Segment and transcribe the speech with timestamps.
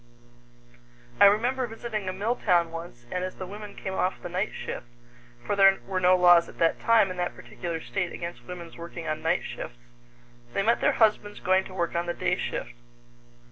[1.19, 4.51] I remember visiting a mill town once, and as the women came off the night
[4.51, 4.87] shift
[5.45, 9.07] for there were no laws at that time in that particular state against women's working
[9.07, 9.77] on night shifts
[10.55, 12.73] they met their husbands going to work on the day shift.